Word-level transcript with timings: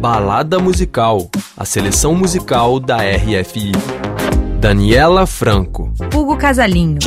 Balada 0.00 0.58
Musical, 0.58 1.30
a 1.56 1.64
seleção 1.64 2.14
musical 2.14 2.78
da 2.78 2.98
RFI. 2.98 3.72
Daniela 4.60 5.26
Franco. 5.26 5.92
Hugo 6.14 6.36
Casalinho. 6.36 6.98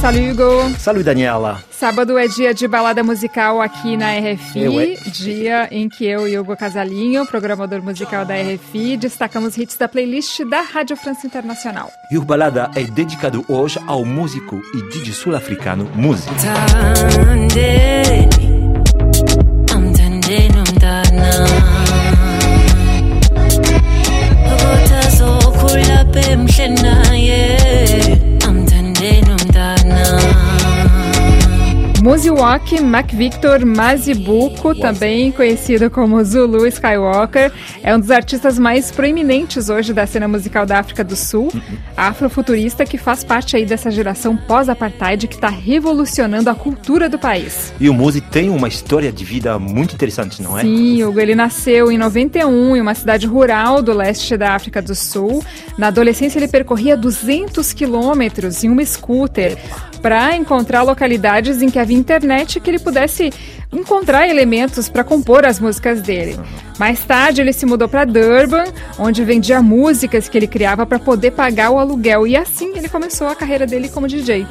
Salut 0.00 0.30
Hugo. 0.30 0.78
Salut 0.78 1.04
Daniela. 1.04 1.62
Sábado 1.70 2.18
é 2.18 2.26
dia 2.26 2.52
de 2.52 2.66
balada 2.66 3.04
musical 3.04 3.60
aqui 3.60 3.96
na 3.96 4.18
RFI, 4.18 4.98
dia 5.12 5.68
em 5.70 5.88
que 5.88 6.04
eu 6.06 6.26
e 6.26 6.36
Hugo 6.36 6.56
Casalinho, 6.56 7.24
programador 7.24 7.82
musical 7.82 8.24
da 8.24 8.34
RFI, 8.34 8.96
destacamos 8.96 9.56
hits 9.56 9.76
da 9.76 9.86
playlist 9.86 10.44
da 10.44 10.60
Rádio 10.60 10.96
França 10.96 11.24
Internacional. 11.24 11.88
E 12.10 12.18
o 12.18 12.22
balada 12.22 12.68
é 12.74 12.82
dedicado 12.82 13.44
hoje 13.48 13.78
ao 13.86 14.04
músico 14.04 14.60
e 14.74 14.82
DJ 14.90 15.12
sul-africano 15.12 15.88
Muzi. 15.94 16.28
Muziwak 32.38 32.76
McVictor 32.76 33.66
Mazibuko, 33.66 34.72
também 34.72 35.32
conhecido 35.32 35.90
como 35.90 36.22
Zulu 36.22 36.68
Skywalker, 36.68 37.52
é 37.82 37.96
um 37.96 37.98
dos 37.98 38.12
artistas 38.12 38.60
mais 38.60 38.92
proeminentes 38.92 39.68
hoje 39.68 39.92
da 39.92 40.06
cena 40.06 40.28
musical 40.28 40.64
da 40.64 40.78
África 40.78 41.02
do 41.02 41.16
Sul, 41.16 41.52
afrofuturista 41.96 42.86
que 42.86 42.96
faz 42.96 43.24
parte 43.24 43.56
aí 43.56 43.66
dessa 43.66 43.90
geração 43.90 44.36
pós-apartheid 44.36 45.26
que 45.26 45.34
está 45.34 45.48
revolucionando 45.48 46.48
a 46.48 46.54
cultura 46.54 47.08
do 47.08 47.18
país. 47.18 47.72
E 47.80 47.90
o 47.90 47.94
Muzi 47.94 48.20
tem 48.20 48.50
uma 48.50 48.68
história 48.68 49.10
de 49.10 49.24
vida 49.24 49.58
muito 49.58 49.96
interessante, 49.96 50.40
não 50.40 50.56
é? 50.56 50.62
Sim, 50.62 51.02
Hugo, 51.02 51.18
ele 51.18 51.34
nasceu 51.34 51.90
em 51.90 51.98
91 51.98 52.76
em 52.76 52.80
uma 52.80 52.94
cidade 52.94 53.26
rural 53.26 53.82
do 53.82 53.92
leste 53.92 54.36
da 54.36 54.54
África 54.54 54.80
do 54.80 54.94
Sul. 54.94 55.42
Na 55.76 55.88
adolescência 55.88 56.38
ele 56.38 56.46
percorria 56.46 56.96
200 56.96 57.72
quilômetros 57.72 58.62
em 58.62 58.70
um 58.70 58.86
scooter 58.86 59.58
para 60.00 60.36
encontrar 60.36 60.82
localidades 60.82 61.60
em 61.60 61.68
que 61.68 61.78
havia 61.78 61.96
internet 61.96 62.27
que 62.60 62.70
ele 62.70 62.78
pudesse 62.78 63.32
encontrar 63.72 64.28
elementos 64.28 64.88
para 64.88 65.04
compor 65.04 65.44
as 65.44 65.60
músicas 65.60 66.00
dele. 66.00 66.38
Mais 66.78 67.04
tarde 67.04 67.40
ele 67.40 67.52
se 67.52 67.66
mudou 67.66 67.88
para 67.88 68.04
Durban, 68.04 68.64
onde 68.98 69.24
vendia 69.24 69.60
músicas 69.60 70.28
que 70.28 70.38
ele 70.38 70.46
criava 70.46 70.86
para 70.86 70.98
poder 70.98 71.32
pagar 71.32 71.70
o 71.70 71.78
aluguel 71.78 72.26
e 72.26 72.36
assim 72.36 72.76
ele 72.76 72.88
começou 72.88 73.26
a 73.26 73.34
carreira 73.34 73.66
dele 73.66 73.88
como 73.88 74.06
DJ. 74.06 74.46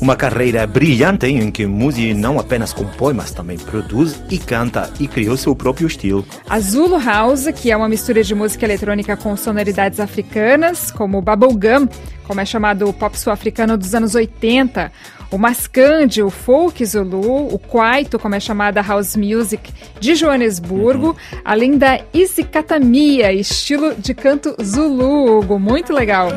Uma 0.00 0.14
carreira 0.14 0.64
brilhante 0.64 1.26
em 1.26 1.50
que 1.50 1.66
Muzi 1.66 2.14
não 2.14 2.38
apenas 2.38 2.72
compõe, 2.72 3.12
mas 3.12 3.32
também 3.32 3.58
produz 3.58 4.22
e 4.30 4.38
canta 4.38 4.88
e 5.00 5.08
criou 5.08 5.36
seu 5.36 5.56
próprio 5.56 5.88
estilo. 5.88 6.24
A 6.48 6.60
Zulu 6.60 7.00
House, 7.00 7.48
que 7.56 7.72
é 7.72 7.76
uma 7.76 7.88
mistura 7.88 8.22
de 8.22 8.32
música 8.32 8.64
eletrônica 8.64 9.16
com 9.16 9.36
sonoridades 9.36 9.98
africanas, 9.98 10.92
como 10.92 11.18
o 11.18 11.22
bubblegum, 11.22 11.88
como 12.28 12.40
é 12.40 12.44
chamado 12.44 12.88
o 12.88 12.92
pop 12.92 13.18
sul-africano 13.18 13.76
dos 13.76 13.92
anos 13.92 14.14
80, 14.14 14.92
o 15.32 15.36
Mascande, 15.36 16.22
o 16.22 16.30
folk 16.30 16.84
zulu, 16.86 17.52
o 17.52 17.58
Kwaito, 17.58 18.20
como 18.20 18.36
é 18.36 18.40
chamada 18.40 18.80
house 18.80 19.16
music 19.16 19.72
de 19.98 20.14
Joanesburgo, 20.14 21.08
uhum. 21.08 21.40
além 21.44 21.76
da 21.76 22.00
Isikatamia, 22.14 23.32
estilo 23.32 23.96
de 23.96 24.14
canto 24.14 24.54
zulu, 24.62 25.38
Hugo, 25.38 25.58
muito 25.58 25.92
legal. 25.92 26.30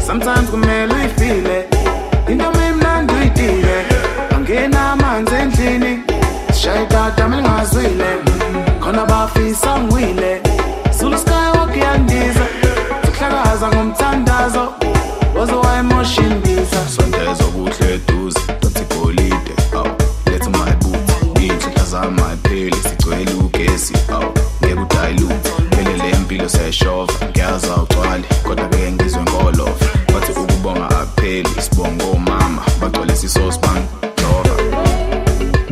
Sometimes 0.00 0.50
into 2.26 2.63
sishaye 6.64 6.86
tata 6.86 7.28
milingazwile 7.28 8.06
khona 8.80 9.06
bafisa 9.06 9.78
ngiwile 9.78 10.42
zulu 10.98 11.18
skywalk 11.18 11.76
yandiza. 11.76 12.46
Sihlakaza 13.04 13.68
ngomthandazo. 13.68 14.72
Waze 15.38 15.52
wayemosha 15.52 16.22
indiza 16.22 16.88
sondeza 16.96 17.44
kuhle 17.44 17.94
eduze 17.94 18.40
dotha 18.62 18.80
igolide 18.80 19.54
aw 19.76 19.86
letha 20.26 20.50
mayibuthi 20.50 21.42
iy'nhlahla 21.42 21.84
zami 21.84 22.22
ayipheli 22.28 22.76
sigcwele 22.82 23.30
ugesi 23.44 23.94
aw 24.12 24.24
ngeke 24.62 24.80
udayiluthe 24.80 25.50
vele 25.76 25.96
le 25.96 26.18
mpilo 26.18 26.48
siyayishova 26.48 27.12
ngiyazi 27.30 27.66
awugcwali 27.66 28.24
kodwa 28.42 28.68
beke 28.68 28.92
ngizwe 28.92 29.22
ngolova. 29.22 29.86
Bathi 30.14 30.32
ukubonga 30.32 30.90
akupheli 30.90 31.48
sibonga 31.60 32.04
omama 32.04 32.62
bagcwalisa 32.80 33.26
isosi 33.26 33.58
banjova 33.58 33.63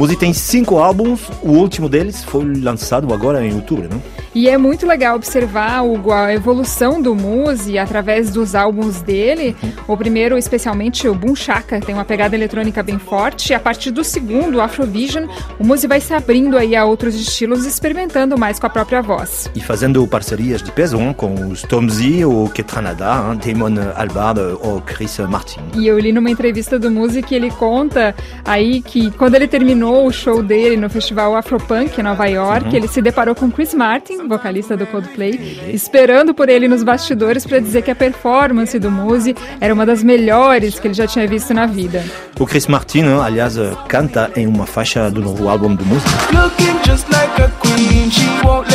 Muzi 0.02 0.16
tem 0.16 0.32
cinco 0.32 0.80
álbuns, 0.80 1.20
o 1.44 1.50
último 1.50 1.88
deles 1.88 2.24
foi 2.24 2.44
lançado 2.56 3.14
agora 3.14 3.46
em 3.46 3.54
outubro, 3.54 3.88
não? 3.88 4.02
E 4.34 4.48
é 4.48 4.56
muito 4.56 4.86
legal 4.86 5.16
observar 5.16 5.82
Hugo, 5.82 6.10
a 6.10 6.32
evolução 6.32 7.02
do 7.02 7.14
Muzi 7.14 7.78
através 7.78 8.30
dos 8.30 8.54
álbuns 8.54 9.02
dele. 9.02 9.54
O 9.86 9.96
primeiro, 9.96 10.38
especialmente 10.38 11.06
o 11.06 11.14
Boom 11.14 11.36
Shaka, 11.36 11.80
tem 11.80 11.94
uma 11.94 12.04
pegada 12.04 12.34
eletrônica 12.34 12.82
bem 12.82 12.98
forte. 12.98 13.52
E 13.52 13.54
a 13.54 13.60
partir 13.60 13.90
do 13.90 14.02
segundo, 14.02 14.56
o 14.56 14.60
Afrovision, 14.60 15.26
o 15.58 15.66
Muzi 15.66 15.86
vai 15.86 16.00
se 16.00 16.14
abrindo 16.14 16.56
aí 16.56 16.74
a 16.74 16.84
outros 16.84 17.14
estilos, 17.14 17.66
experimentando 17.66 18.38
mais 18.38 18.58
com 18.58 18.66
a 18.66 18.70
própria 18.70 19.02
voz. 19.02 19.50
E 19.54 19.60
fazendo 19.60 20.06
parcerias 20.06 20.62
de 20.62 20.72
peso 20.72 20.98
com 21.14 21.34
os 21.48 21.62
Tomzi, 21.62 22.24
o 22.24 22.48
Ketranada, 22.48 23.34
Damon 23.34 23.74
Albarn 23.96 24.58
ou 24.62 24.80
Chris 24.80 25.18
Martin. 25.18 25.60
E 25.74 25.86
eu 25.86 25.98
li 25.98 26.12
numa 26.12 26.30
entrevista 26.30 26.78
do 26.78 26.90
Muzi 26.90 27.22
que 27.22 27.34
ele 27.34 27.50
conta 27.50 28.14
aí 28.44 28.80
que 28.80 29.10
quando 29.12 29.34
ele 29.34 29.48
terminou 29.48 30.06
o 30.06 30.12
show 30.12 30.42
dele 30.42 30.76
no 30.76 30.88
festival 30.88 31.36
Afropunk 31.36 31.98
em 31.98 32.02
Nova 32.02 32.26
York, 32.26 32.68
uhum. 32.68 32.74
ele 32.74 32.88
se 32.88 33.02
deparou 33.02 33.34
com 33.34 33.50
Chris 33.50 33.74
Martin, 33.74 34.21
vocalista 34.28 34.76
do 34.76 34.86
Coldplay, 34.86 35.60
esperando 35.72 36.34
por 36.34 36.48
ele 36.48 36.68
nos 36.68 36.82
bastidores 36.82 37.46
para 37.46 37.58
dizer 37.58 37.82
que 37.82 37.90
a 37.90 37.94
performance 37.94 38.78
do 38.78 38.90
Muzi 38.90 39.34
era 39.60 39.72
uma 39.72 39.86
das 39.86 40.02
melhores 40.02 40.78
que 40.78 40.88
ele 40.88 40.94
já 40.94 41.06
tinha 41.06 41.26
visto 41.26 41.52
na 41.54 41.66
vida. 41.66 42.04
O 42.38 42.46
Chris 42.46 42.66
Martin, 42.66 43.04
aliás, 43.22 43.56
canta 43.88 44.30
em 44.36 44.46
uma 44.46 44.66
faixa 44.66 45.10
do 45.10 45.20
novo 45.20 45.48
álbum 45.48 45.74
do 45.74 45.84
Muzi. 45.84 46.06
Looking 46.32 46.78
just 46.84 47.08
like 47.10 47.42
a 47.42 47.50
queen, 47.60 48.10
she 48.10 48.26
won't 48.44 48.72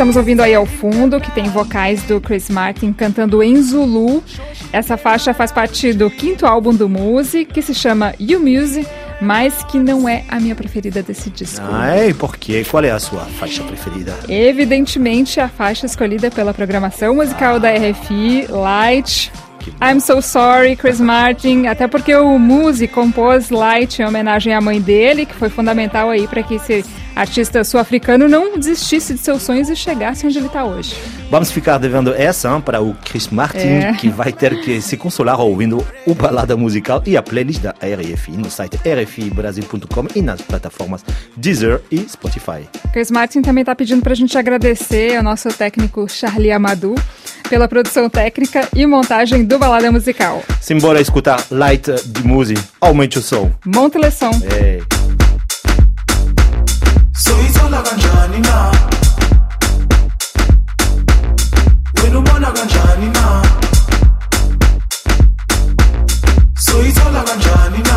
estamos 0.00 0.16
ouvindo 0.16 0.40
aí 0.40 0.54
ao 0.54 0.64
fundo, 0.64 1.20
que 1.20 1.30
tem 1.30 1.44
vocais 1.50 2.02
do 2.04 2.22
Chris 2.22 2.48
Martin 2.48 2.90
cantando 2.90 3.42
em 3.42 3.60
Zulu. 3.60 4.24
Essa 4.72 4.96
faixa 4.96 5.34
faz 5.34 5.52
parte 5.52 5.92
do 5.92 6.08
quinto 6.08 6.46
álbum 6.46 6.74
do 6.74 6.88
Muse, 6.88 7.44
que 7.44 7.60
se 7.60 7.74
chama 7.74 8.14
You 8.18 8.40
Muse, 8.40 8.86
mas 9.20 9.62
que 9.64 9.78
não 9.78 10.08
é 10.08 10.24
a 10.30 10.40
minha 10.40 10.54
preferida 10.54 11.02
desse 11.02 11.28
disco. 11.28 11.62
Ah, 11.70 11.88
é? 11.88 12.14
Por 12.14 12.38
quê? 12.38 12.64
Qual 12.70 12.82
é 12.82 12.90
a 12.90 12.98
sua 12.98 13.26
faixa 13.26 13.62
preferida? 13.62 14.18
Evidentemente, 14.26 15.38
a 15.38 15.50
faixa 15.50 15.84
escolhida 15.84 16.30
pela 16.30 16.54
programação 16.54 17.16
musical 17.16 17.60
da 17.60 17.68
RFI, 17.68 18.46
Light, 18.48 19.30
I'm 19.82 20.00
So 20.00 20.22
Sorry, 20.22 20.76
Chris 20.76 20.98
Martin, 20.98 21.66
até 21.66 21.86
porque 21.86 22.14
o 22.14 22.38
Muse 22.38 22.88
compôs 22.88 23.50
Light 23.50 24.00
em 24.00 24.06
homenagem 24.06 24.54
à 24.54 24.62
mãe 24.62 24.80
dele, 24.80 25.26
que 25.26 25.34
foi 25.34 25.50
fundamental 25.50 26.08
aí 26.08 26.26
para 26.26 26.42
que 26.42 26.54
esse 26.54 26.86
artista 27.14 27.62
sul-africano 27.64 28.28
não 28.28 28.58
desistisse 28.58 29.14
de 29.14 29.20
seus 29.20 29.42
sonhos 29.42 29.68
e 29.68 29.76
chegasse 29.76 30.26
onde 30.26 30.38
ele 30.38 30.46
está 30.46 30.64
hoje. 30.64 30.94
Vamos 31.30 31.50
ficar 31.50 31.78
devendo 31.78 32.12
essa 32.12 32.58
para 32.60 32.80
o 32.80 32.94
Chris 33.04 33.28
Martin, 33.28 33.58
é. 33.58 33.92
que 33.94 34.08
vai 34.08 34.32
ter 34.32 34.60
que 34.60 34.80
se 34.80 34.96
consolar 34.96 35.40
ouvindo 35.40 35.86
o 36.06 36.14
Balada 36.14 36.56
Musical 36.56 37.02
e 37.06 37.16
a 37.16 37.22
playlist 37.22 37.60
da 37.60 37.70
RFI 37.70 38.32
no 38.32 38.50
site 38.50 38.76
rfibrasil.com 38.76 40.06
e 40.14 40.22
nas 40.22 40.40
plataformas 40.40 41.04
Deezer 41.36 41.80
e 41.90 41.98
Spotify. 42.08 42.68
Chris 42.92 43.10
Martin 43.10 43.42
também 43.42 43.62
está 43.62 43.74
pedindo 43.74 44.02
para 44.02 44.12
a 44.12 44.16
gente 44.16 44.36
agradecer 44.36 45.16
ao 45.16 45.22
nosso 45.22 45.48
técnico 45.50 46.08
Charlie 46.08 46.50
Amadou 46.50 46.96
pela 47.48 47.68
produção 47.68 48.08
técnica 48.08 48.68
e 48.74 48.86
montagem 48.86 49.44
do 49.44 49.58
Balada 49.58 49.90
Musical. 49.90 50.42
Simbora 50.60 51.00
escutar 51.00 51.44
Light 51.50 51.90
de 52.06 52.24
Muse, 52.24 52.54
aumente 52.80 53.18
o 53.18 53.22
som. 53.22 53.50
Monte 53.64 53.98
le 53.98 54.10
som. 54.10 54.30
É. 54.52 54.99
So 66.56 66.80
it's 66.82 67.00
all 67.00 67.16
I 67.16 67.24
Johnny. 67.40 67.89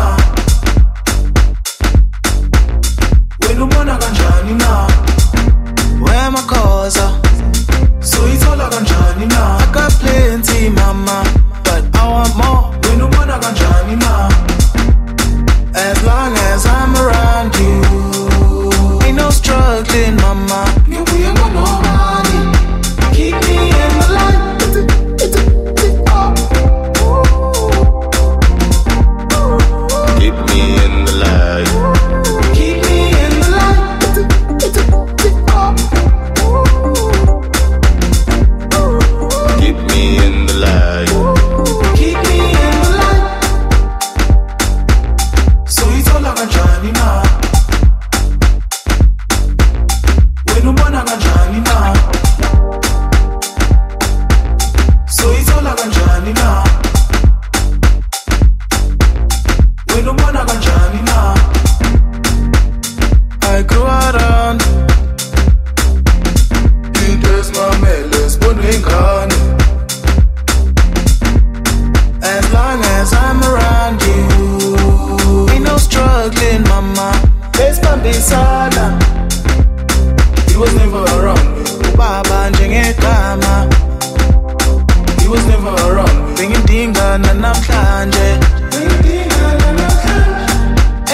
nje. 88.14 88.38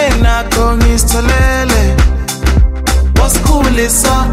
Enakho 0.06 0.76
ngisitholele 0.76 1.97
wasikhuliswa 3.23 4.26